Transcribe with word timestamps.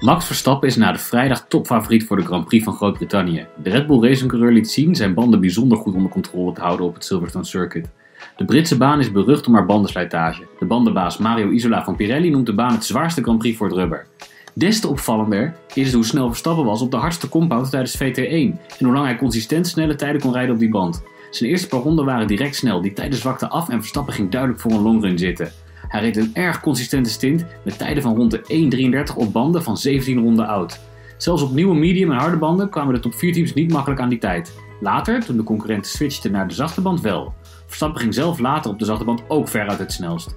Max 0.00 0.24
Verstappen 0.24 0.68
is 0.68 0.76
na 0.76 0.92
de 0.92 0.98
vrijdag 0.98 1.44
topfavoriet 1.48 2.04
voor 2.04 2.16
de 2.16 2.24
Grand 2.24 2.44
Prix 2.44 2.64
van 2.64 2.74
Groot-Brittannië. 2.74 3.46
De 3.62 3.70
Red 3.70 3.86
Bull 3.86 4.08
Racing 4.08 4.30
coureur 4.30 4.52
liet 4.52 4.70
zien 4.70 4.94
zijn 4.94 5.14
banden 5.14 5.40
bijzonder 5.40 5.78
goed 5.78 5.94
onder 5.94 6.10
controle 6.10 6.52
te 6.52 6.60
houden 6.60 6.86
op 6.86 6.94
het 6.94 7.04
Silverstone 7.04 7.44
Circuit. 7.44 7.88
De 8.36 8.44
Britse 8.44 8.76
baan 8.76 9.00
is 9.00 9.12
berucht 9.12 9.46
om 9.46 9.54
haar 9.54 9.66
bandenslijtage. 9.66 10.42
De 10.58 10.64
bandenbaas 10.64 11.18
Mario 11.18 11.50
Isola 11.50 11.84
van 11.84 11.96
Pirelli 11.96 12.30
noemt 12.30 12.46
de 12.46 12.54
baan 12.54 12.72
het 12.72 12.84
zwaarste 12.84 13.22
Grand 13.22 13.38
Prix 13.38 13.56
voor 13.56 13.66
het 13.66 13.76
rubber. 13.76 14.06
Des 14.54 14.80
te 14.80 14.88
opvallender 14.88 15.54
is 15.74 15.92
hoe 15.92 16.04
snel 16.04 16.28
Verstappen 16.28 16.64
was 16.64 16.80
op 16.80 16.90
de 16.90 16.96
hardste 16.96 17.28
compound 17.28 17.70
tijdens 17.70 17.96
VT1 17.96 18.78
en 18.78 18.84
hoe 18.84 18.92
lang 18.92 19.04
hij 19.04 19.16
consistent 19.16 19.66
snelle 19.66 19.94
tijden 19.94 20.20
kon 20.20 20.32
rijden 20.32 20.54
op 20.54 20.60
die 20.60 20.70
band. 20.70 21.02
Zijn 21.30 21.50
eerste 21.50 21.68
paar 21.68 21.80
ronden 21.80 22.04
waren 22.04 22.26
direct 22.26 22.56
snel, 22.56 22.80
die 22.80 22.92
tijden 22.92 23.18
zwakten 23.18 23.50
af 23.50 23.68
en 23.68 23.80
Verstappen 23.80 24.14
ging 24.14 24.30
duidelijk 24.30 24.60
voor 24.60 24.72
een 24.72 24.82
longrun 24.82 25.18
zitten. 25.18 25.52
Hij 25.88 26.00
reed 26.00 26.16
een 26.16 26.34
erg 26.34 26.60
consistente 26.60 27.10
stint 27.10 27.44
met 27.64 27.78
tijden 27.78 28.02
van 28.02 28.16
rond 28.16 28.30
de 28.30 29.06
1.33 29.10 29.16
op 29.16 29.32
banden 29.32 29.62
van 29.62 29.76
17 29.76 30.18
ronden 30.18 30.46
oud. 30.46 30.80
Zelfs 31.16 31.42
op 31.42 31.52
nieuwe 31.52 31.74
medium 31.74 32.10
en 32.10 32.18
harde 32.18 32.36
banden 32.36 32.68
kwamen 32.68 32.94
de 32.94 33.00
top 33.00 33.14
4 33.14 33.32
teams 33.32 33.54
niet 33.54 33.72
makkelijk 33.72 34.00
aan 34.00 34.08
die 34.08 34.18
tijd. 34.18 34.52
Later, 34.80 35.24
toen 35.24 35.36
de 35.36 35.42
concurrenten 35.42 35.90
switchten 35.90 36.32
naar 36.32 36.48
de 36.48 36.54
zachte 36.54 36.80
band 36.80 37.00
wel. 37.00 37.34
Verstappen 37.66 38.00
ging 38.00 38.14
zelf 38.14 38.38
later 38.38 38.70
op 38.70 38.78
de 38.78 38.84
zachte 38.84 39.04
band 39.04 39.22
ook 39.28 39.48
veruit 39.48 39.78
het 39.78 39.92
snelst. 39.92 40.36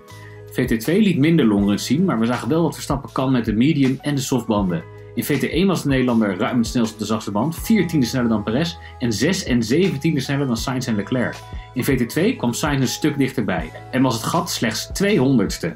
VT2 0.52 0.86
liet 0.86 1.18
minder 1.18 1.46
longruns 1.46 1.86
zien, 1.86 2.06
maar 2.06 2.20
we 2.20 2.26
zagen 2.26 2.50
wel 2.50 2.62
wat 2.62 2.74
Verstappen 2.74 3.12
kan 3.12 3.32
met 3.32 3.46
de 3.46 3.54
medium 3.54 3.98
en 4.02 4.16
de 4.16 4.22
softbanden. 4.22 4.84
In 5.16 5.24
VT1 5.24 5.66
was 5.66 5.84
de 5.84 5.90
Nederlander 5.90 6.38
ruim 6.38 6.58
het 6.58 6.68
snelst 6.68 6.94
op 6.94 7.00
de 7.00 7.06
zachtste 7.06 7.32
band, 7.32 7.56
4 7.56 7.88
tiende 7.88 8.06
sneller 8.06 8.30
dan 8.30 8.44
Perez 8.44 8.76
en 9.00 9.14
6 9.14 9.44
en 9.44 9.64
7 9.64 10.00
tiende 10.00 10.20
sneller 10.20 10.48
dan 10.48 10.58
Sainz 10.58 10.88
en 10.88 10.96
Leclerc. 10.96 11.36
In 11.74 11.86
VT2 11.86 12.38
kwam 12.38 12.54
Sainz 12.54 12.82
een 12.82 12.88
stuk 12.88 13.18
dichterbij 13.18 13.72
en 13.92 14.02
was 14.02 14.14
het 14.14 14.24
gat 14.24 14.52
slechts 14.52 14.90
200ste. 15.04 15.70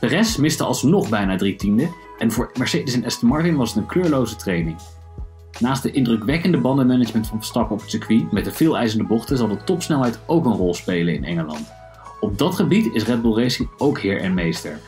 Perez 0.00 0.36
miste 0.36 0.64
alsnog 0.64 1.08
bijna 1.08 1.36
3 1.36 1.56
tiende 1.56 1.88
en 2.18 2.32
voor 2.32 2.50
Mercedes 2.58 2.94
en 2.94 3.04
Aston 3.04 3.28
Martin 3.28 3.56
was 3.56 3.68
het 3.68 3.78
een 3.78 3.88
kleurloze 3.88 4.36
training. 4.36 4.76
Naast 5.58 5.82
de 5.82 5.90
indrukwekkende 5.90 6.58
bandenmanagement 6.58 7.26
van 7.26 7.38
Verstappen 7.38 7.74
op 7.74 7.80
het 7.80 7.90
circuit 7.90 8.32
met 8.32 8.44
de 8.44 8.52
veel 8.52 8.76
eisende 8.76 9.04
bochten 9.04 9.36
zal 9.36 9.48
de 9.48 9.64
topsnelheid 9.64 10.20
ook 10.26 10.44
een 10.44 10.56
rol 10.56 10.74
spelen 10.74 11.14
in 11.14 11.24
Engeland. 11.24 11.72
Op 12.20 12.38
dat 12.38 12.54
gebied 12.54 12.94
is 12.94 13.04
Red 13.04 13.22
Bull 13.22 13.34
Racing 13.34 13.68
ook 13.78 13.98
heer 13.98 14.20
en 14.20 14.34
meester. 14.34 14.80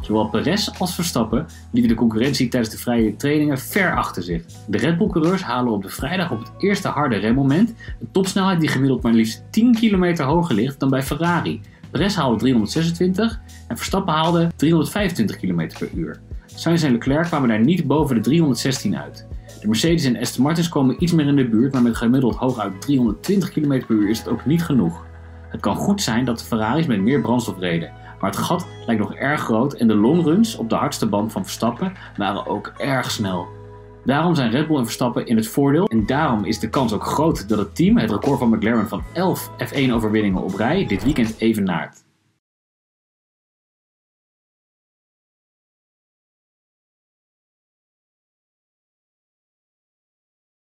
Zowel 0.00 0.28
Perez 0.28 0.68
als 0.78 0.94
Verstappen 0.94 1.46
lieten 1.70 1.90
de 1.90 1.96
concurrentie 1.98 2.48
tijdens 2.48 2.72
de 2.72 2.80
vrije 2.80 3.16
trainingen 3.16 3.58
ver 3.58 3.96
achter 3.96 4.22
zich. 4.22 4.42
De 4.66 4.78
Red 4.78 4.98
Bull-coureurs 4.98 5.42
halen 5.42 5.72
op 5.72 5.82
de 5.82 5.88
vrijdag 5.88 6.30
op 6.30 6.38
het 6.38 6.52
eerste 6.58 6.88
harde 6.88 7.16
remmoment 7.16 7.74
een 8.00 8.08
topsnelheid 8.12 8.60
die 8.60 8.68
gemiddeld 8.68 9.02
maar 9.02 9.12
liefst 9.12 9.44
10 9.50 9.74
km 9.74 10.22
hoger 10.22 10.54
ligt 10.54 10.80
dan 10.80 10.90
bij 10.90 11.02
Ferrari. 11.02 11.60
Perez 11.90 12.14
haalde 12.14 12.36
326 12.36 13.40
en 13.68 13.76
Verstappen 13.76 14.14
haalde 14.14 14.48
325 14.56 15.36
km 15.36 15.68
per 15.78 15.88
uur. 15.94 16.20
Sainz 16.46 16.84
en 16.84 16.92
Leclerc 16.92 17.26
kwamen 17.26 17.48
daar 17.48 17.60
niet 17.60 17.86
boven 17.86 18.16
de 18.16 18.22
316 18.22 18.96
uit. 18.96 19.26
De 19.60 19.68
Mercedes 19.68 20.04
en 20.04 20.18
Aston 20.18 20.42
Martins 20.42 20.68
komen 20.68 21.02
iets 21.02 21.12
meer 21.12 21.26
in 21.26 21.36
de 21.36 21.48
buurt, 21.48 21.72
maar 21.72 21.82
met 21.82 21.96
gemiddeld 21.96 22.36
hooguit 22.36 22.80
320 22.80 23.50
km 23.50 23.86
per 23.86 23.96
uur 23.96 24.10
is 24.10 24.18
het 24.18 24.28
ook 24.28 24.46
niet 24.46 24.62
genoeg. 24.62 25.04
Het 25.48 25.60
kan 25.60 25.76
goed 25.76 26.02
zijn 26.02 26.24
dat 26.24 26.38
de 26.38 26.44
Ferraris 26.44 26.86
met 26.86 27.00
meer 27.00 27.20
brandstof 27.20 27.58
reden, 27.58 27.92
maar 28.22 28.30
het 28.30 28.40
gat 28.40 28.66
lijkt 28.86 29.02
nog 29.02 29.14
erg 29.14 29.40
groot 29.40 29.72
en 29.72 29.88
de 29.88 29.94
longruns 29.94 30.56
op 30.56 30.68
de 30.68 30.74
hardste 30.74 31.06
band 31.06 31.32
van 31.32 31.42
Verstappen 31.42 31.92
waren 32.16 32.46
ook 32.46 32.72
erg 32.76 33.10
snel. 33.10 33.46
Daarom 34.04 34.34
zijn 34.34 34.50
Red 34.50 34.66
Bull 34.66 34.76
en 34.76 34.84
Verstappen 34.84 35.26
in 35.26 35.36
het 35.36 35.48
voordeel 35.48 35.86
en 35.86 36.06
daarom 36.06 36.44
is 36.44 36.58
de 36.58 36.68
kans 36.68 36.92
ook 36.92 37.04
groot 37.04 37.48
dat 37.48 37.58
het 37.58 37.74
team 37.74 37.98
het 37.98 38.10
record 38.10 38.38
van 38.38 38.48
McLaren 38.48 38.88
van 38.88 39.02
11 39.12 39.50
F1-overwinningen 39.50 40.42
op 40.42 40.54
rij 40.54 40.86
dit 40.86 41.04
weekend 41.04 41.34
evenaart. 41.38 42.04